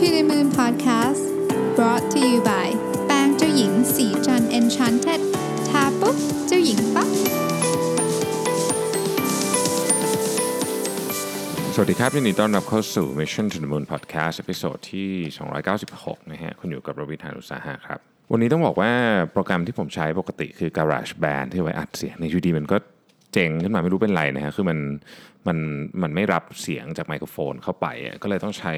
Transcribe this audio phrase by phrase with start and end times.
[0.00, 1.24] to the Moon Podcast
[1.76, 2.68] brought to you by
[3.06, 5.20] แปรงเจ้าหญิงสีจัน Enchanted
[5.68, 7.08] ทาปุ๊บเจ้าหญิงปั๊บ
[11.74, 15.10] สวัสดีครับยินดีต้อนรับเข้าสู่ Mission to the Moon Podcast ตอนที่
[15.68, 17.98] 296 นะฮะ คุณอยู่กับรวิทานุสาหะครับ
[18.32, 18.92] วันนี้ต้องบอกว่า
[19.32, 22.76] โปรแกรมที่ผมใช้ปกติคือ Garage Band ที่ไว้อัดเสียงในยูดีมันก็
[23.32, 24.78] เจ๋งขึ้นมาไม่รู้เป็นไรนะฮะคือมัน
[25.48, 25.58] มัน
[26.02, 28.74] มันไม่รับเสียงจากไมโครโฟนเข้าไปอะก็เลยต้องใช้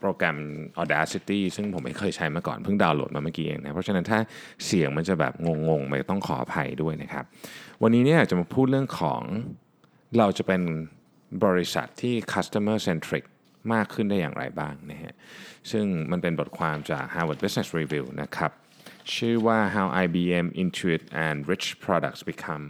[0.00, 0.38] โปรแกรม
[0.82, 4.18] Audacity ซึ่งผมไม่เคยใช้มาก่อน เพิ่งดาวน์โหลดมาเมื่อกี้เองนะเพราะฉะนั้นถ้า
[4.66, 5.32] เสียงมันจะแบบ
[5.68, 7.24] งงๆไปต้องขออภัยด้วยนะครับ
[7.82, 9.22] วันนี้เนี่ยจะมาพูดเรื่องของ
[10.18, 10.62] เราจะเป็น
[11.44, 13.24] บริษัทที่ customer centric
[13.72, 15.14] มากขึ้นได้อย่างไรบ้างนะฮะ
[15.70, 18.52] ซึ่งมันเป็นบทความจาก Harvard Business Review นะครับ
[19.14, 22.66] ชื่อว่า how IBM Intuit and Rich Products become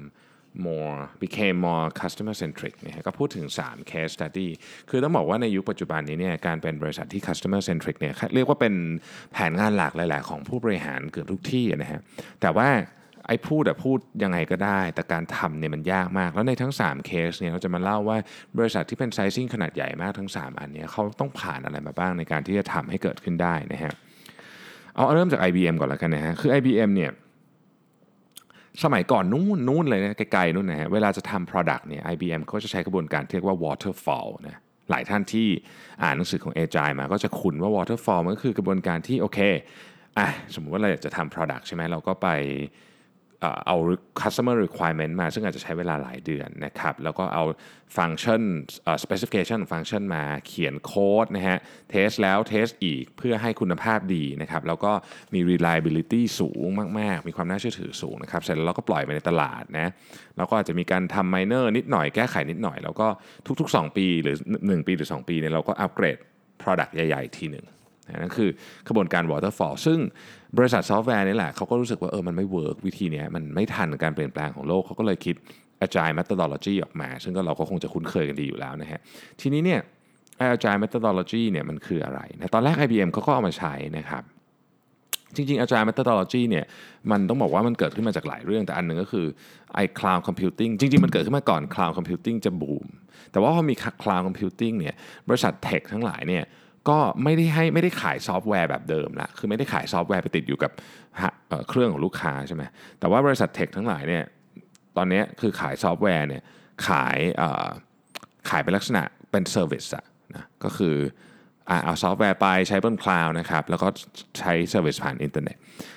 [0.67, 4.49] more became more customer centric นะฮะก็พูดถึง 3 case study
[4.91, 8.75] คือต้องบอกว่าในยุคปัจจุบันนี้เนี่ยการเป็นบริษัทที่ customer centric เนี่ยเรียกว่าเป็น
[9.33, 12.01] แผนงานหลักหลาย ๆ ของผู้บริหารเกือบทุกที่นะฮะ
[12.41, 12.69] แต่ว่า
[13.27, 18.17] ไอ้พูดอะพูดยังไงก็ได้ แต่การทำเนี่ยมันยากมาก แล้วในทั้ง 3 เคสเนี่ยเราจะมาเล่าว่า
[18.59, 23.95] บริษัทที่เป็นไซซิ่งขนาดใหญ่มากทั้ง 3 อันเนี้เขาต้องผ่านอะไรมาบ้างในการที่จะทำให้เกิดขึ้นได้นะฮะ
[24.95, 27.11] เอาเริ่มจาก IBM ก่อนแล้วกันนะฮะคือ IBM เนี่ย
[28.85, 34.57] สมัยก่อนนู่นนู่นเลยนะไกลๆนู่นนะฮะเวลาจะทำ product เนี่ย IBM เขาจะใช้กระบวนการเรียกว่า waterfall นะ
[34.91, 35.49] หลายท่านที่
[36.03, 39.39] อ่านหนังสือของ Agile มาก็จะคุ้นว่า waterfall มันก็คือกระบวนการที่โอเค
[40.19, 42.29] อะสมมุติว่าเราอยากจะทำ product ใช่ไหมเราก็ไป
[43.67, 43.77] เอา
[44.21, 47.45] customer requirement มา ซึ่งอาจจะใช้เวลาหลายเดือนนะครับ แล้วก็เอา
[47.99, 48.43] ฟังก์ชัน
[49.05, 51.59] specification ของฟังก์ชันมาเขียนโค้ดนะฮะ
[51.91, 54.93] เทสแล้วเทสอีกเพื่อให้คุณภาพดีนะครับ แล้วก็
[55.35, 59.89] มี reliability สูงมาก ๆ มีความน่าเชื่อถือสูงนะครับ เสร็จแล้วเราก็ปล่อยไปในตลาดนะ
[60.37, 63.07] แล้วก็อาจจะมีการทำ minor นิดหน่อยแก้ไขนิดหน่อย แล้วก็
[63.61, 66.19] ทุก ๆ 2 ปีหรือ 1 ปีหรือ 2 ปีเนี่ยเราก็ upgrade
[66.63, 67.67] product ใหญ่ ๆ ทีหนึ่ง
[68.19, 68.51] นั่นคือ
[68.89, 69.99] กระบวนการ waterfall ซึ่ง
[70.59, 75.35] บริษัทซอฟต์แวร์นี่แหละเขาก็รู้สึกว่าเออมันไม่ work วิธีนี้มันไม่ทันการเปลี่ยนแปลงของโลกเขาก็เลยคิด
[75.85, 79.01] agile methodology ออกมา ซึ่งก็เราก็คงจะคุ้นเคยกันดีอยู่แล้วนะฮะ
[79.41, 79.81] ทีนี้เนี่ย
[80.55, 84.25] agile methodology เนี่ยมันคืออะไรนะตอนแรก IBM เขาก็เอามาใช้นะครับ
[85.35, 86.65] จริงๆ Agile Methodology เนี่ย
[87.11, 89.27] มันต้องบอกว่ามันเกิดขึ้นมาจากหลายเรื่องแต่อันหนึ่งก็คือ
[89.75, 92.87] ไอ้ Cloud Computing จริงๆ มันเกิดขึ้นมาก่อน Cloud Computing จะบูม
[93.33, 94.95] แต่ว่าพอมี Cloud Computing เนี่ย
[95.29, 96.45] บริษัท tech ทั้งหลายเนี่ย
[96.89, 100.73] ก็ไม่ได้ให้ไม่ได้ขายซอฟต์แวร์แบบเดิมละคือไม่ได้ขายซอฟต์แวร์ไปติดอยู่กับ
[101.69, 102.63] เครื่องของลูกค้าใช่ไหม
[103.01, 104.25] แต่ว่าบริษัท tech ทั้งหลายเนี่ย
[104.97, 106.43] ตอนนี้คือขายซอฟต์แวร์เนี่ย
[106.87, 107.19] ขาย
[108.49, 110.05] ขายเป็นลักษณะเป็น service อะ
[110.35, 110.97] นะก็คือ
[111.85, 113.89] เอาซอฟต์แวร์ไปใช้บน cloud นะครับแล้วก็
[114.39, 115.57] ใช้ service ผ่านอินเทอร์เน็ต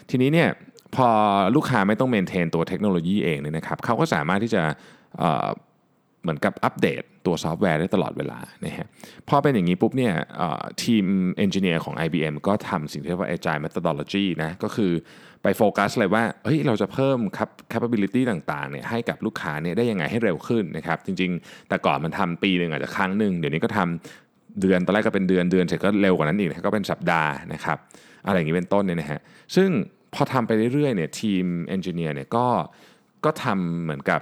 [0.10, 0.50] ทีนี้เนี่ย
[0.96, 1.10] พอ
[1.56, 4.64] ลูกค้าไม่ต้อง maintain ตัวเทคโนโลยีเองเนี่ยนะครับเขาก็สามารถที่จะ
[6.24, 8.88] เหมือนกับอัปเดตตัวซอฟต์แวร์ได้ตลอดเวลานะฮะ
[9.30, 10.14] พอเป็นอย่างนี้ปุ๊บเนี่ย
[10.84, 11.06] ทีม
[11.38, 14.92] engineer ของ IBM ก็ทำสิ่งที่เรียกว่า Agile Methodology นะก็คือ
[15.44, 17.18] ไปโฟกัสเลยว่าเฮ้ยเราจะเพิ่ม
[17.74, 27.78] capability ต่างๆเนี่ยให้กับลูกค้าเนี่ยได้ยังไงให้เร็วขึ้นนะครับจริงๆ แต่ก่อนมันทำปีหนึ่งอาจจะครั้งหนึ่งเดี๋ยวนี้ก็ทำเดือนตอนแรกก็เป็นเดือนเดือนเสร็จก็เร็วกว่านั้นอีกก็เป็นสัปดาห์นะครับ
[28.26, 29.20] อะไรอย่างนี้เป็นต้นเนี่ยนะฮะ
[29.56, 29.70] ซึ่ง
[30.14, 32.48] พอทำไปเรื่อยๆเนี่ยทีมเอนจิเนียร์เนี่ยก็
[33.26, 34.22] ก็ทำเหมือนกับ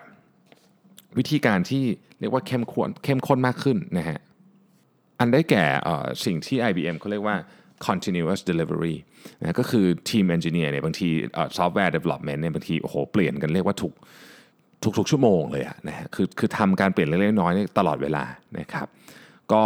[1.18, 1.84] วิธีการที่
[2.20, 4.20] เรียกว่าเข้มข้นเข้มข้นมากขึ้นนะฮะ
[5.20, 5.66] อันได้แก่
[6.26, 7.38] สิ่งที่ IBM เขาเรียกว่า
[7.88, 8.96] continuous delivery
[9.42, 11.10] นะก็คือทีม engineer เนี่ยบางที
[11.58, 13.94] ซอฟต์แวร์ development เนี่ยบางทีโอ้โหเปลี่ยนกันเรียกว่าทุก
[14.98, 18.24] ทุกๆชั่วโมงเลยอะนะฮะคือคือทำการเปลี่ยนเล็กๆน้อยๆตลอดเวลา
[18.60, 18.88] นะครับ
[19.52, 19.64] ก็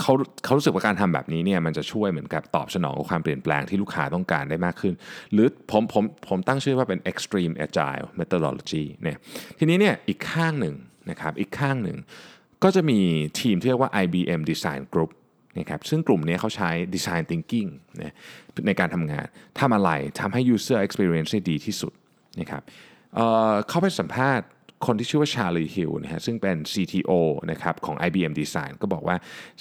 [0.00, 0.12] เขา
[0.44, 4.94] เขารู้สึกว่าการทำแบบนี้เนี่ยมันจะช่วยเหมือนกับตอบสนองกับความเปลี่ยนแปลงที่ลูกค้าต้องการได้มากขึ้น
[5.32, 9.18] หรือผมผมผมตั้งชื่อว่าเป็น extreme agile methodology เนี่ย
[9.58, 10.74] ทีนี้เนี่ยอีกข้างหนึ่ง
[11.10, 11.98] นะครับอีกข้างหนึ่ง
[12.64, 12.98] ก็จะมี
[13.40, 15.10] ทีมที่เรียกว่า IBM Design Group
[15.58, 17.70] นะครับซึ่งกลุ่มนี้เขาใช้ Design Thinking
[18.02, 18.14] นะ
[18.66, 19.26] ในการทำงาน
[19.60, 21.92] ทำอะไรทำให้ User Experience ได้ดีที่สุด
[22.40, 22.62] นะครับ
[23.14, 24.46] เเขาไปสัมภาษณ์
[24.86, 27.12] คนที่ชื่อว่าชาลีฮิลนะฮะซึ่งเป็น CTO
[27.50, 29.16] นะครับของ IBM Design ก็บอกว่า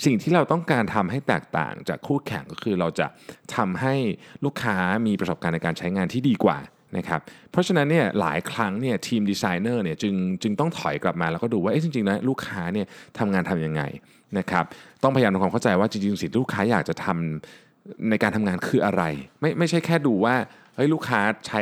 [0.05, 3.07] สิ่งที่เราต้องการทำให้แตกต่างจากคู่แข่งก็คือเราจะ
[3.55, 3.95] ทำให้
[4.45, 4.75] ลูกค้า
[5.07, 6.57] มีประสบการณ์ในการใช้งานที่ดีกว่า
[6.97, 7.21] นะครับ
[7.51, 12.87] เพราะฉะนั้นเนี่ยหลายครั้งเนี่ยทีมดีไซเนอร์เนี่ยจึงจึงต้องถอยกลับมาแล้วก็ดูว่าเอ๊ะจริงๆแล้วลูกค้าเนี่ย
[13.19, 13.81] ทำงานทำยังไง
[14.37, 14.65] นะครับ
[15.03, 19.03] ต้องพยายามทำความเข้าใจว่าจริงๆสิ่งที่ลูกค้าอยากจะทำในการทำงานคืออะไร
[19.41, 20.35] ไม่ไม่ใช่แค่ดูว่า
[20.75, 21.61] เฮ้ยลูกค้าใช้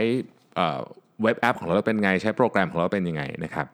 [1.23, 3.65] เว็บแอปของเราเป็นไงใช้โปรแกรมของเราเป็นยังไงนะครับ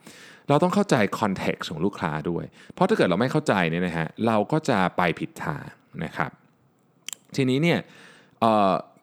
[0.49, 5.65] เราต้องเข้าใจคอนเท็กซ์ของลูกค้าด้วย เพราะถ้าเกิดเราไม่เข้าใจเนี่ยนะฮะเราก็จะไปผิดทาง
[6.03, 6.31] นะครับ
[7.35, 7.79] ทีนี้เนี่ย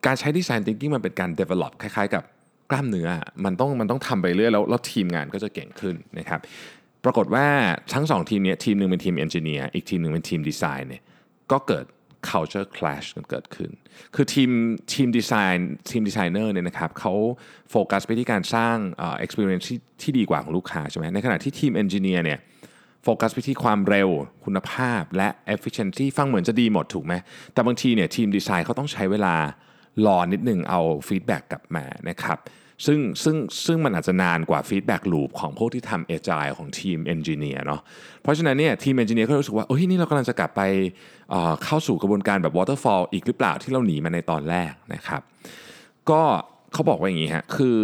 [0.06, 2.22] การใช้ดีไซน์ thinking มันเป็นการ develop คล้ายๆ กับ
[2.70, 3.08] กล้ามเนื้อ
[3.44, 6.40] มันต้องมันต้องทำไปเรื่อยแล้วแล้วทีมงานก็จะเก่งขึ้นนะครับ
[7.04, 7.46] ปรากฏว่า
[7.94, 11.02] ทั้งสองทีมนี้ทีมหนึ่งเป็นทีม engineer อีกทีมหนึ่งเป็นทีมดีไซน์เนี่ย
[11.52, 11.84] ก็เกิด
[12.30, 13.70] culture clash กันเกิดขึ้น
[14.14, 14.50] คือทีม
[14.92, 17.12] ทีมดีไซน์ทีมดีไซเนอร์เนี่ยนะครับเขา
[17.70, 22.38] โฟกัสไปที่การสร้างเอ่อ experience ที่ที่ดีกว่าของลูกค้าใช่ไหมในขณะที่ทีม engineer เนี่ย
[23.04, 24.08] โฟกัสไปที่ความเร็ว
[24.44, 27.14] คุณภาพและ efficiency ฟังเหมือนจะดีหมดถูกไหม
[27.52, 29.34] แต่บางทีเนี่ยทีมดีไซน์เขาต้องใช้เวลา
[30.06, 32.38] รอนิดหนึ่งเอา feedback กลับมานะครับ
[32.86, 33.36] ซึ่งซึ่ง
[33.66, 37.80] ซึ่งมันอาจจะนานกว่า feedback loop ของพวกที่ทำ agile ของทีม engineer เนาะ
[38.22, 40.62] เพราะฉะนั้นเนี่ยทีม engineer ก็รู้สึกว่าเฮ้ยนี่เรากำลังจะกลับไป
[41.30, 45.22] เข้าสู่กระบวนการแบบ waterfall อีกหรือเปล่าที่เราหนีมาในตอนแรกนะครับ
[46.10, 46.22] ก็
[46.72, 47.78] เขาบอกว่าอย่างนี้ฮะคือ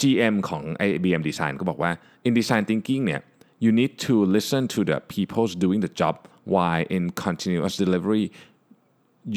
[0.00, 1.90] GM ของ IBM Design ก็บอกว่า
[2.26, 3.20] in design thinking เนี่ย
[3.64, 6.14] you need to listen to the people doing the job
[6.52, 8.24] while in continuous delivery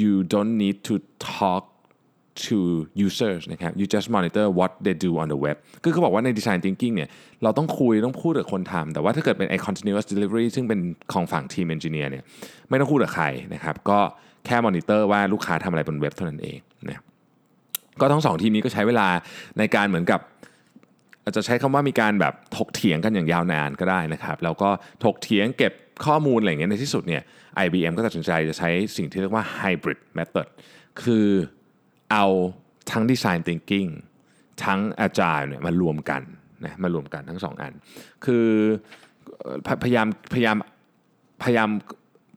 [0.01, 0.95] you don't need to
[1.37, 1.63] talk
[2.45, 2.57] to
[3.05, 7.09] users นะครับ you just monitor what they do on the web คือเขาบอกว่าใน design thinking เนี่ย
[7.43, 10.79] เราต้องคุยต้องพูดกับคนทำแต่ว่าถ้าเกิดเป็น continuous delivery ซึ่งเป็น
[11.13, 12.23] ของฝั่งทีม engineer เนี่ย
[12.69, 13.99] ไม่ต้องพูดกับใครนะครับ ก็
[14.45, 16.59] แค่ monitor ว่าลูกค้าทำอะไรบนเว็บเท่านั้นเอง
[16.89, 17.01] นะ
[18.01, 19.07] ก็ทั้งสองทีมนี้ก็ใช้เวลา
[19.57, 20.19] ในการเหมือนกับ
[21.23, 24.69] อาจจะใช้คำว่ามีการแบบถกเถียงกันอย่างยาวนานก็ได้นะครับ แล้วก็
[25.03, 25.73] ถกเถียงเก็บ
[26.05, 27.21] ข้อมูลอะไรเงี้ยในที่สุดเนี่ย
[27.65, 30.47] IBM ก็ตัดสินใจจะใช้สิ่งที่เรียกว่า hybrid method
[31.01, 31.27] คือ
[32.11, 32.25] เอา
[32.91, 33.91] ทั้ง design thinking
[34.63, 36.21] ทั้ง agile เนี่ยมารวมกัน
[36.65, 37.73] นะมารวมกันทั้งสองอัน
[38.25, 38.47] คือ
[39.83, 40.57] พยายามพยายาม
[41.43, 41.69] พยายาม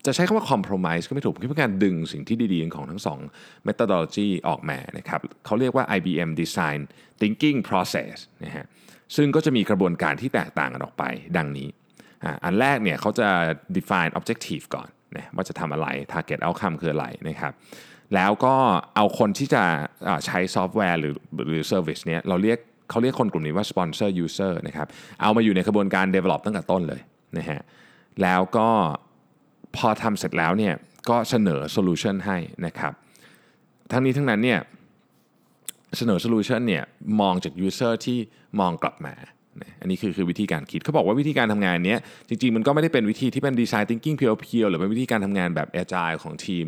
[0.07, 3.19] จะใช้คำว่า compromise ก็ไม่ถูกคิดว่าการดึงสิ่งที่ดีๆ ของทั้งสอง
[3.67, 6.81] methodology ออกมานะครับเขาเรียกว่า IBM design
[7.21, 8.15] thinking process
[8.45, 8.67] นะฮะ
[9.17, 11.05] ซึ่งก็จะมีกระบวนการที่แตกต่างกันออกไป
[11.37, 11.69] ดังนี้
[12.45, 13.29] อันแรกเนี่ยเขาจะ
[13.77, 17.53] define objective ก่อนนะว่าจะทำอะไร target outcome คืออะไรนะครับ
[18.15, 18.55] แล้วก็
[18.97, 19.63] เอาคนที่จะ
[20.27, 21.15] ใช้ซอฟต์แวร์หรือ
[21.49, 22.59] หรือ service เนี่ยเราเรียก
[22.91, 24.87] เขาเรียกคนกลุ่มนี้ว่า sponsor user นะครับ
[25.23, 27.01] เอามาอยู่ในกระบวนการ develop ตั้งแต่ต้นเลย
[27.39, 27.61] นะฮะ
[28.23, 28.69] แล้วก็
[29.77, 30.75] พอทำเสร็จแล้วเนี่ย
[31.09, 32.93] ก็เสนอ solution ให้นะครับ
[33.91, 34.61] ทั้งนี้ทั้งนั้นเนี่ย
[35.97, 36.85] เสนอโซลูชันเนี่ย
[37.21, 38.19] มองจาก user ที่
[38.61, 39.15] มองกลับมา
[39.81, 46.67] อันนี้คือคือวิธีการคิดเขาบอกว่าวิธีการทำงานเนี้ยจริง ๆ มันก็ไม่ได้เป็นวิธีที่เป็น design thinking เพียวๆหรือเป็นวิธีการทำงานแบบ agile ของทีม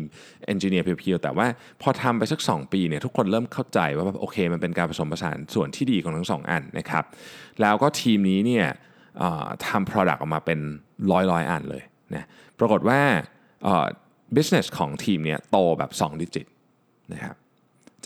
[0.53, 1.47] engineer เพียวๆแต่ว่า
[1.81, 7.03] พอทำไปสัก 2 ปีเนี่ยทุกคนเริ่มเข้าใจว่าโอเค มันเป็นการผสมผสานส่วนที่ดีของทั้งสองอันนะครับ
[7.61, 8.65] แล้วก็ทีมนี้เนี่ย
[9.67, 10.59] ทำ product ออกมาเป็น
[11.11, 11.83] ร้อยร้อยอันเลย
[12.15, 12.27] นะ
[12.59, 13.01] ปรากฏว่า
[14.35, 16.47] business ของทีมเนี่ยโตแบบ2 digit
[17.13, 17.35] นะครับ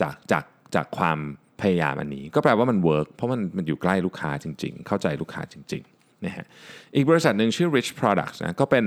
[0.00, 0.44] จากจาก
[0.74, 1.18] จากความ
[1.62, 6.44] พยายามอันนี้ ก็แปลว่ามันเวิร์กเพราะมันมันอยู่ใกล้ลูกค้าจริง ๆ เข้าใจลูกค้าจริงๆนะฮะ
[6.94, 8.86] อีกบริษัทหนึ่งชื่อ Rich Products นะก็เป็น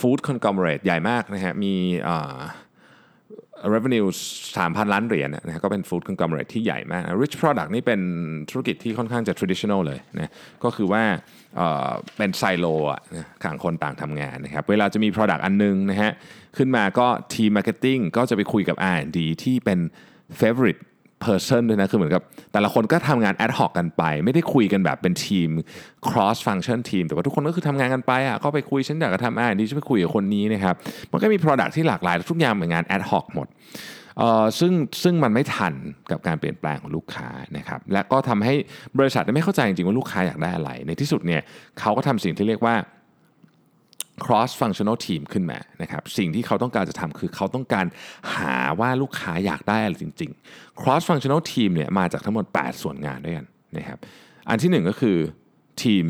[0.00, 1.74] food conglomerate ใหญ่มากนะฮะมี
[2.08, 2.38] อ่า
[3.74, 4.06] revenue
[4.54, 8.00] 3,000 ล้านเหรียญนะฮะก็เป็น food conglomerate ที่ใหญ่มาก Rich Product นี่เป็น
[8.50, 10.30] ธุรกิจที่ค่อนข้างจะ traditional เลยนะ
[10.64, 11.02] ก็คือว่า
[11.56, 16.12] เอ่อเป็นไซโลอะนะต่างคนต่างทำงานนะครับ เวลาจะมี product อันนึงนะฮะ
[16.56, 19.78] ขึ้นมาก็ทีม marketing ก็จะไปคุยกับ R&D ที่เป็น
[20.40, 20.80] favorite
[21.24, 22.22] person ด้วยนะคือเหมือนกับ
[22.52, 25.48] แต่ละคนก็ทำงาน ad hoc กันไป ไม่ได้คุยกันแบบเป็นทีม
[26.08, 30.74] cross function team แต่ว่าทุกคนก็คือทำงานกันไปอะก็ไปคุยฉันอยากจะทำอ่าดีจะไปคุยกับคนนี้นะครับ
[31.12, 33.48] มันก็มี product ที่หลากหลายทุกอย่างเป็นงาน ad hoc หมด
[34.18, 34.72] เอ่อซึ่ง
[35.02, 35.74] ซึ่งมันไม่ทัน
[36.10, 38.54] กับการเปลี่ยนแปลงของลูกค้านะครับและก็ทำให้
[38.98, 41.42] บริษัทไม่เข้าใจจริงๆว่าลูกค้าอยากได้อะไร ในที่สุดเนี่ย
[41.80, 42.74] เขาก็ทำสิ่งที่เรียกว่า
[44.26, 47.86] cross functional team ขึ้นมานะครับสิ่งที่เขาต้องการจะทำคือเขาต้องการ
[48.34, 53.46] หาว่าลูกค้าอยากได้อะไรจริง ๆ cross functional team เนี่ยมาจากทั้งหมด 8 ส่วนงานด้วยกัน
[53.76, 53.98] นะครับ
[54.48, 55.16] อันที่หนึ่งก็คือ
[55.82, 56.04] ทีม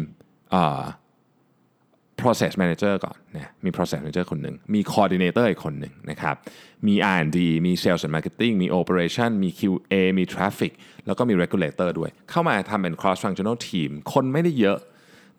[2.21, 6.37] process manager ก่อนนะมี process manager คนหนึ่ง มี coordinator อีกคนหนึ่งนะครับ
[6.87, 10.73] มี R&D มี sales and marketing มี operation มี QA มี traffic
[11.07, 14.79] แล้วก็มี regulator ด้วย เข้ามาทำเป็น cross functional team คนไม่ได้เยอะ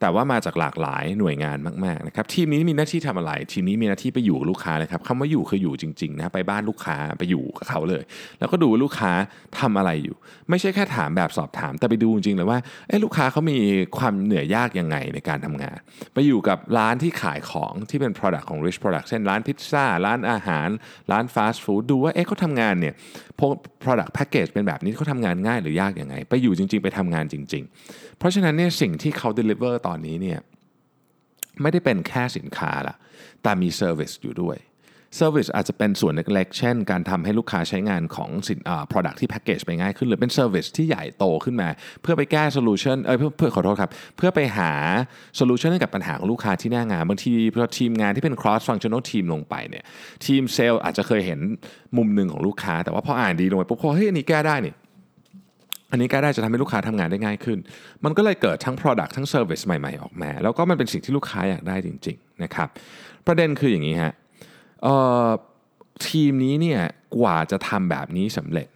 [0.02, 8.04] แต่ว่ามาจากหลากหลายหน่วยงานมากๆนะครับทีมนี้มีหน้าที่ทำอะไร ทีมนี้มีหน้าที่ไปอยู่กับลูกค้าเลยครับคำว่าอยู่คืออยู่จริงๆนะไปบ้านลูกค้าไปอยู่กับเขาเลย
[8.40, 9.12] แล้วก็ดูว่าลูกค้า
[9.60, 10.16] ทำอะไรอยู่
[10.50, 13.58] ไม่ใช่แค่ถามแบบสอบถาม แต่ไปดูจริงๆเลยว่าเอ๊ะลูกค้าเขามี
[13.98, 15.78] ความเหนื่อยยากยังไงในการทำงาน
[16.14, 20.70] ไปอยู่กับร้านที่ขายของที่เป็น product ของ rich product เช่นร้านพิซซ่าร้านอาหาร
[21.12, 22.94] ร้านฟาสต์ฟู้ดดูว่าเอ๊ะเขาทำงานเนี่ย
[23.40, 23.52] พวก
[23.84, 27.74] product package เป็นแบบนี้เขาทำงานง่ายหรือยากยังไง ไปอยู่จริง ๆ ไปทำงานจริง ๆ
[28.20, 30.40] เพราะฉะนั้นเนี่ยสิ่งที่เขา deliver ตอนนี้เนี่ย
[31.62, 32.96] ไม่ได้เป็นแค่สินค้าละ
[33.44, 34.58] แต่มี service อยู่ด้วย
[35.20, 41.70] Service อาจจะเป็นส่วนเล็กๆ เช่น การทำให้ลูกค้าใช้งานของสินอ่า product ที่ package ไปง่ายขึ้น หรือเป็น Service ที่ใหญ่โตขึ้นมา
[42.02, 44.72] เพื่อไปแก้ solution เอ้ยเพื่อเพื่อขอโทษครับ เพื่อไปหา
[45.40, 49.84] solution ให้กับปัญหาของลูกค้าที่หน้างาน บางทีพอทีมงานที่เป็น cross functional team ลงไปเนี่ย
[50.26, 51.40] ทีมเซลล์อาจจะเคยเห็น
[51.98, 54.74] มุมหนึ่งของลูกค้า แต่ว่าพออ่านดีลงไปปุ๊บเฮ้ยอันนี้แก้ได้นี่
[55.92, 57.58] อันนี้ก็ได้จะทำให้ลูกค้าทำงานได้ง่ายขึ้น
[58.06, 62.68] มันก็เลยเกิดทั้ง Product ทั้ง Service ใหม่ๆ ออกมา แล้วก็มันเป็นสิ่งที่ลูกค้าอยากได้จริงๆนะครับ
[63.28, 64.14] ประเด็นคืออย่างนี้ฮะ
[66.08, 66.82] ทีมนี้เนี่ย
[67.18, 68.68] กว่าจะทำแบบนี้สำเร็จ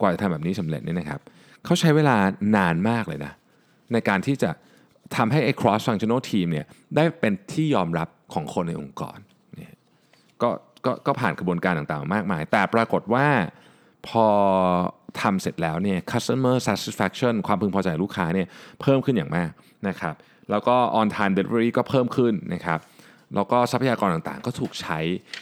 [0.00, 1.20] กว่าจะทำแบบนี้สำเร็จเนี่ยนะครับ
[1.64, 2.16] เขาใช้เวลา
[2.56, 3.32] นานมากเลยนะ
[3.92, 4.50] ในการที่จะ
[5.16, 6.66] ทำให้ไอ้ cross functional team เนี่ย
[6.96, 9.18] ได้เป็นที่ยอมรับของคนในองค์กร
[9.56, 9.74] เนี่ย
[10.42, 10.48] ก็
[10.84, 13.26] ก็ก็ผ่านกระบวนการต่างๆ มากมาย แต่ปรากฏว่า
[14.08, 14.26] พอ
[15.20, 18.46] ทำเสร็จแล้วเนี่ย customer satisfaction ความพึงพอใจของลูกค้าเนี่ย
[18.80, 19.50] เพิ่มขึ้นอย่างมาก
[19.88, 20.14] นะครับ
[20.50, 22.80] แล้วก็ on time delivery ก็เพิ่มขึ้นนะครับ
[23.34, 24.98] แล้วก็ทรัพยากรต่างๆ ก็ถูกใช้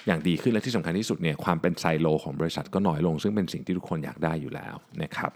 [0.06, 5.30] อย่างดีขึ้นและที่สำคัญที่สุดเนี่ยความเป็นไซโลของบริษัทก็น้อยลง ซึ่งเป็นสิ่งที่ทุกคนอยากได้อยู่แล้วนะครับ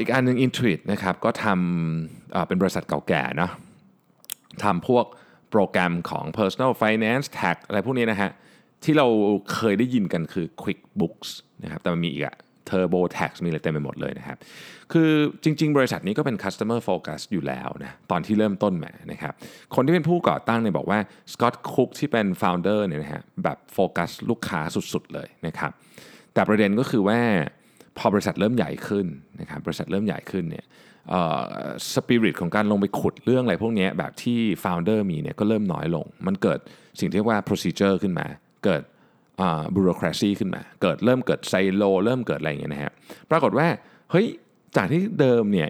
[0.00, 3.50] อีกอันหนึ่ง Intuit นะครับก็ทำเป็นบริษัทเก่าแก่นะ
[4.64, 5.04] ทำพวก
[5.50, 8.30] โปรแกรมของ personal finance tax อะไรพวกนี้นะฮะ
[8.84, 9.06] ที่เรา
[9.54, 11.30] เคยได้ยินกันคือ QuickBooks
[11.62, 12.36] นะครับแต่มันมีอีกอะ
[12.70, 14.38] Turbo Tax มีอะไรเต็มไปหมดเลยนะครับ
[14.92, 15.10] คือ
[15.44, 19.34] จริง ๆ บริษัทนี้ก็เป็น customer focus อยู่แล้วนะตอนที่เริ่มต้นมานะครับ
[19.74, 20.98] คนที่เป็นผู้ก่อตั้งเนี่ยบอกว่า
[21.32, 24.60] Scott Cook ที่เป็น founder เนี่ยนะฮะแบบโฟกัสลูกค้า
[24.92, 25.72] สุดๆเลยนะครับ
[26.34, 27.20] แต่ประเด็นก็คือว่า
[27.98, 29.06] พอบริษัทเริ่มใหญ่ขึ้น
[29.40, 30.64] นะครับบริษัทเริ่มใหญ่ขึ้นเนี่ย
[31.92, 36.58] สปิริตของการลงไปขุดเรื่องอะไรพวกนี้แบบที่ founder มีเนี่ยก็เริ่มน้อยลง มันเกิด
[37.00, 38.26] สิ่งที่เรียกว่า procedure ขึ้นมา
[38.64, 38.82] เกิด
[39.74, 42.92] บูโรคราซีขึ้นมา เกิดเริ่มเกิดไซโล เริ่มเกิดอะไรอย่างเงี้ยนะฮะ
[43.30, 43.66] ปรากฏว่า
[44.10, 44.26] เฮ้ย
[44.76, 45.68] จากที่เดิมเนี่ย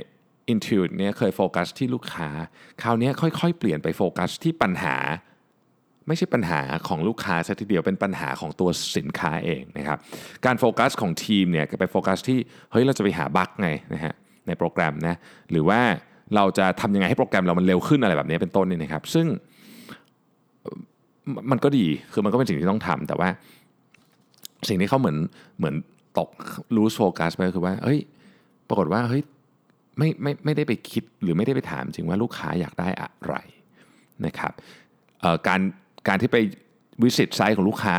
[0.52, 2.28] Intuit เนี่ยเคยโฟกัสที่ลูกค้า
[2.82, 4.96] คราวนี้ค่อยๆ เปลี่ยนไปโฟกัสที่ปัญหา
[6.06, 9.98] ไม่ใช่ปัญหาของลูกค้าซะทีเดียวเป็นปัญหาของตัวสินค้าเองนะครับ
[10.46, 12.38] การโฟกัสของทีมเนี่ยไปโฟกัสที่
[12.72, 14.14] เฮ้ยเราจะไปหาบั๊กไงนะฮะ
[14.46, 15.14] ในโปรแกรมนะ
[15.50, 15.80] หรือว่า
[16.34, 19.26] เราจะทำยังไงให้โปรแกรมเรามันเร็วขึ้นอะไรแบบนี้เป็นต้นนี่นะครับ ซึ่ง
[21.50, 23.28] มันก็ดีคือมันก็เป็นสิ่งที่ต้องทำแต่ว่า
[24.68, 25.16] สิ่งที่เขาเหมือน
[25.58, 25.74] เหมือน
[26.18, 26.30] ตก
[26.76, 27.98] รู้โฟกัสไปก็คือว่าเฮ้ย
[28.68, 29.22] ปรากฏว่าเฮ้ย
[29.98, 33.34] ไม่ไม่ไม่ได้ไปคิดหรือไม่ได้ไปถามจริงว่าลูกค้าอยากได้อะไร
[34.26, 34.52] นะครับ
[35.46, 35.60] การ
[36.08, 36.38] การที่ไป
[37.02, 37.94] visit site ของลูกค้า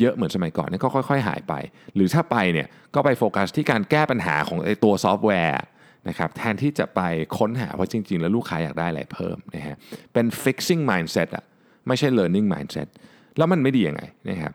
[0.00, 1.54] เยอะๆ เหมือนสมัยก่อนนี่ก็ค่อยๆ หายไป
[1.94, 5.62] หรือถ้าไปเนี่ยก็ไปโฟกัสที่การแก้ปัญหาของไอ้ตัวซอฟต์แวร์
[6.08, 7.00] นะครับแทนที่จะไป
[7.38, 9.76] ค้นหาว่าจริง ๆ แล้วลูกค้าอยากได้อะไรเพิ่มนะฮะ
[10.12, 11.44] เป็น fixing mindset อะ
[11.86, 12.88] ไม่ใช่ learning mindset
[13.36, 14.52] แล้วมันไม่ดียังไงนะครับ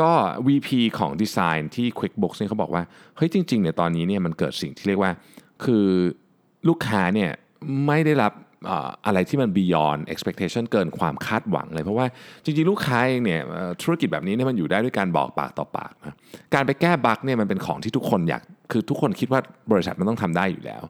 [0.00, 0.10] ก็
[0.46, 2.82] VP ของดีไซน์ที่ QuickBooks เนี่ยเขาบอกว่า
[3.16, 5.12] เฮ้ยจริงๆเนี่ยตอนนี้เนี่ยมันเกิดสิ่งที่เรียกว่า
[5.64, 5.86] คือ
[6.68, 7.30] ลูกค้าเนี่ย
[7.86, 8.32] ไม่ได้รับ
[9.06, 12.06] อะไรที่มัน beyond expectation เกินความคาดหวังเลย เพราะว่า
[12.44, 13.40] จริงๆ ลูกค้าเองเนี่ย
[13.82, 16.16] ธุรกิจแบบนี้เนี่ยมันอยู่ได้ด้วยการบอกปากต่อปากนะ
[16.54, 19.40] การไปแก้บั๊กเนี่ยมันเป็นของที่ทุกคนอยากคือทุกคนคิดว่า
[19.72, 20.82] บริษัทมันต้องทำได้อยู่แล้ว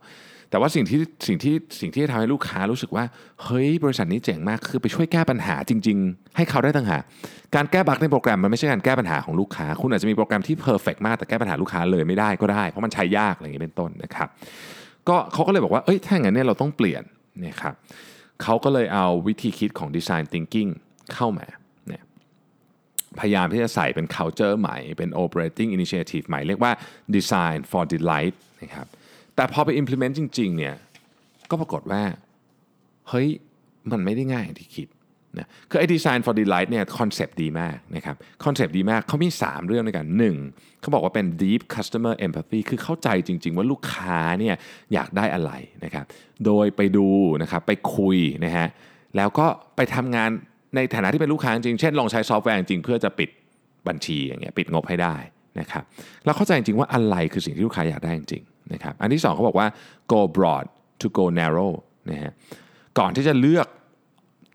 [0.53, 3.05] แต่ว่าสิ่งที่สิ่งที่สิ่งที่ทำให้ลูกค้ารู้สึกว่า
[3.45, 7.03] เฮ้ยบริษัทนี้เจ๋งมากคือไปช่วยแก้ปัญหาจริง ๆ ให้เขาได้ต่างหาก
[7.55, 14.29] การแก้บั๊กในโปรแกรมมันไม่ใช่การแก้ปัญหาของลูกค้า คุณอาจจะมีโปรแกรมที่เพอร์เฟกมากแต่แก้ปัญหาลูกค้าเลยไม่ได้ก็ได้ เพราะมันใช้ยากอะไรอย่างนี้เป็นต้นนะครับ
[15.09, 17.03] ก็เขาก็เลยบอกว่าเอ้ยถ้าอย่างนั้นเนี่ยเราต้องเปลี่ยน
[17.47, 17.75] นะครับ
[18.43, 20.71] เขาก็เลยเอาวิธีคิดของ Design Thinking
[21.15, 21.47] เข้ามา
[23.21, 26.73] พยายามที่จะใส่เป็น culture ใหม่ เป็น operating initiative ใหม่ เรียกว่า
[27.17, 28.87] Design for Delight นะครับ
[29.37, 30.75] แต่พอไป implement จริง ๆ เนี่ย
[31.51, 32.03] ก็ปรากฏว่า
[33.09, 33.29] เฮ้ย
[33.91, 34.89] มันไม่ได้ง่ายอย่างที่คิด
[35.39, 40.07] นะคือไอ้ Design for Delight เนี่ย concept ดีมากนะครับ concept ดีมากเขามี 3 เรื่องด้วยกัน
[40.45, 40.81] 1.
[40.81, 44.55] เขาบอกว่าเป็น deep customer empathy คือเข้าใจจริง ๆ ว่าลูกค้าเนี่ย
[44.95, 45.53] อยากได้อะไร
[45.85, 46.05] นะครับ
[46.45, 47.09] โดยไปดู
[47.43, 48.67] นะครับไปคุยนะฮะ
[49.17, 49.47] แล้วก็
[49.77, 50.31] ไปทำงาน
[50.77, 53.31] ในฐานะที่เป็นลูกค้าจริง เช่นลองใช้ซอฟต์แวร์จริงเพื่อจะปิด
[53.89, 55.17] บัญชีอย่างเงี้ยปิดงบให้ได้
[55.61, 55.85] นะครับ
[56.25, 58.43] เราเข้าใจจริงว่าอะไรคือสิ่งที่ลูกค้าอยากได้จริง
[58.73, 59.67] นะครับอันที่ 2เขาบอกว่า
[60.13, 60.65] go broad
[61.01, 61.73] to go narrow
[62.11, 62.33] นะฮะ
[62.99, 63.67] ก่อนที่จะเลือก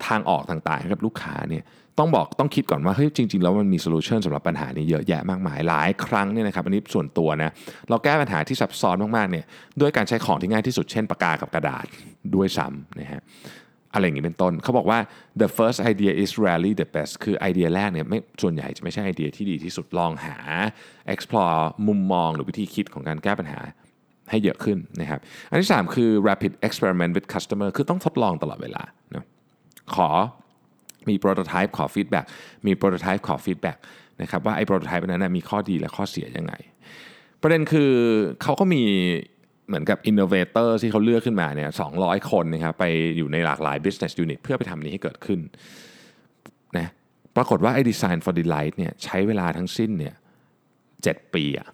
[0.06, 1.64] ทางออกต่างๆให้กับลูกค้าเนี่ย
[1.98, 7.50] ต้องบอกต้องคิดก่อนว่าเฮ้ยจริง ๆ แล้วมันมีโซลูชันสำหรับปัญหานี้เยอะแยะมากมายหลายครั้งเนี่ยนะครับอันนี้ส่วนตัวนะ
[7.88, 9.44] เราแก้ปัญหาที่ซับซ้อนมากๆเนี่ย
[9.80, 11.86] ด้วยการใช้ของที่ง่ายที่สุดเช่นปากกากับกระดาษ
[12.34, 13.20] ด้วยซ้ำนะฮะ
[13.94, 14.98] อะไรอย่างนี้เป็นต้นเขาบอกว่า
[15.42, 20.36] the first idea is rarely the best คือไอเดียแรกเนี่ยไม่ส่วนใหญ่จะไม่ใช่ไอเดียที่ดีที่สุดลองหา
[21.12, 23.60] explore มุมมองหรือวิธีคิดของการแก้ปัญหา
[24.30, 25.20] ให้เยอะขึ้นนะครับ
[25.50, 28.82] อันที่ 3 คือ rapid experiment with customer คือต้องทดลองตลอดเวลา
[29.14, 29.26] นะ
[29.94, 30.08] ขอ
[31.08, 32.24] มี prototype ขอ feedback
[32.66, 33.76] มี prototype ขอ feedback
[34.22, 36.54] นะครับว่าไอ้ prototype นั้นมีข้อดีและข้อเสียยังไง
[37.42, 37.92] ประเด็นคือ
[38.42, 38.82] เขาก็มี
[39.68, 41.92] เหมือนกับ innovator ที่เขาเลือกขึ้นมาเนี่ยสอง
[42.32, 42.84] คนนะครับไป
[43.16, 45.40] อยู่ในหลากหลาย business unit เพื่อไปทำนี้ให้เกิดขึ้น
[46.78, 46.88] นะ
[47.36, 50.14] ปรากฏว่าไอ้ design for delight เนี่ยใช้เวลาทั้งสิ้นเนี่ย
[51.02, 51.68] ปีอะ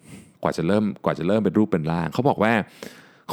[0.45, 2.53] กว่าจะเริ่มกว่าจะเริ่มเป็นรูปเป็นร่าง เขาบอกว่า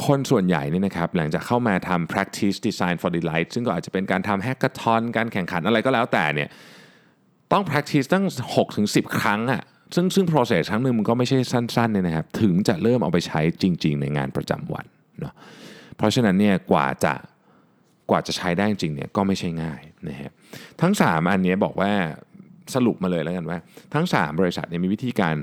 [0.06, 6.48] คนส่วนใหญ่นี่นะครับหลังจากเข้ามาทำ practice design for delight ซึ่งก็อาจจะเป็นการทำ hackathon การแข่งขันอะไรก็แล้วแต่เนี่ย
[7.52, 9.62] ต้อง practice ตั้ง6ถึง10 ครั้งอะ่ะ
[9.94, 14.86] ซึ่งซึ่ง process ครั้งหนึ่งมันก็ไม่ใช่สั้นๆเนี่ยนะครับถึงจะเริ่มเอาไปใช้จริง ๆ ในงานประจำวัน
[15.20, 15.34] เนาะ
[15.96, 17.14] เพราะฉะนั้นเนี่ยกว่าจะ
[18.10, 20.30] กว่าจะใช้ได้จริงเนี่ยก็ไม่ใช่ง่ายนะฮะ
[20.80, 21.92] ทั้ง 3 อันนี้บอกว่า
[22.74, 23.58] สรุปมาเลยแล้วกันว่า
[23.94, 25.34] ทั้ง 3 บริษัทเนี่ยมีวิธีการ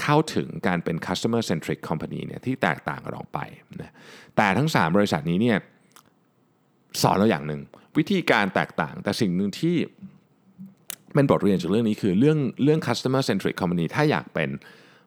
[0.00, 3.38] เข้าถึงการเป็น customer centric company เนี่ยที่แตกต่างกันออกไป
[3.80, 3.92] นะ
[4.36, 5.58] แต่ทั้ง 3 บริษัทนี้เนี่ย
[7.02, 7.60] สอนเราอย่างหนึ่ง
[7.98, 9.76] วิธีการแตกต่าง แต่สิ่งหนึ่งที่
[11.14, 14.48] เป็นบทเรียนจากเรื่องนี้คือเรื่องเรื่อง customer centric company ถ้าอยากเป็น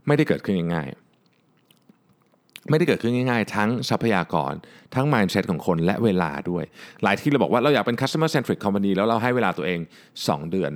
[0.08, 4.54] ไม่ได้เกิดขึ้นง่ายๆไม่ได้เกิดขึ้นง่ายๆ ทั้งทรัพยากร
[4.96, 6.64] ทั้ง mindset ของคนและเวลาด้วย
[7.04, 9.80] หลายที่เราบอกว่าเราอยากเป็น customer centric company แล้วเราให้เวลาตัวเอง
[10.16, 10.72] 2 เดือน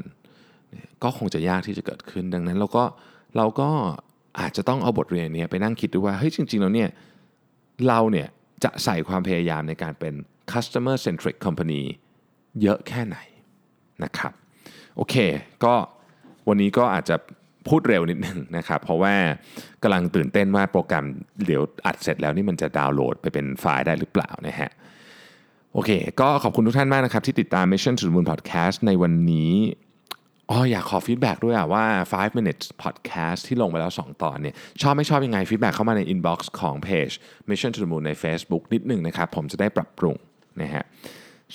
[1.04, 2.84] ก็คงจะยากที่จะเกิดขึ้นดังนั้นเราก็
[3.38, 3.70] เราก็
[4.40, 6.90] อาจจะต้องเอาบทเรียนนี้ไปนั่งคิดดูว่าเฮ้ยจริงๆแล้วเนี่ย
[7.88, 8.28] เราเนี่ย
[8.64, 10.14] จะใส่ความพยายามในการเป็น
[10.52, 11.82] customer centric company
[12.62, 13.18] เยอะแค่ไหน
[14.04, 14.34] นะครับ
[14.96, 15.16] โอเค
[15.64, 15.74] ก็
[16.48, 17.16] วันนี้ก็อาจจะ
[17.68, 19.16] พูดเร็วนิดนึงนะครับ เพราะว่า
[19.84, 21.06] กำลังตื่นเต้นว่าโปรแกรม
[21.46, 24.72] เดี๋ยวอัดเสร็จแล้วนี่มันจะดาวน์โหลดไปเป็นไฟล์ได้หรือเปล่านะฮะ
[25.74, 29.52] โอเค ก็ขอบคุณทุกท่านมากนะครับ ที่ติดตาม Mission to the Moon Podcast ในวันนี้
[30.52, 37.10] อ๋ออยากขอ feedback ด้วยอะว่า 5 minutes podcast ที่ลงไปแล้ว 2 ตอนเนี่ยชอบไม่ชอบยังไง feedback เข้ามาใน inbox ของเพจ
[37.50, 40.16] Mission to the Moon ใน Facebook นิดหนึ่งนะครับ ผมจะได้ปรับปรุง
[40.62, 40.84] นะฮะ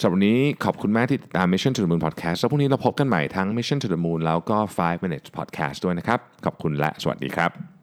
[0.00, 5.76] สำหรับวันนี้ขอบคุณมากที่ติดตาม Mission to the Moon Podcast แล้วพรุ่งนี้เราพบกันใหม่ทั้ง Mission to the Moon แล้วก็ 5 minutes podcast
[5.85, 7.79] ด้วยนะครับ ขอบคุณและสวัสดีครับ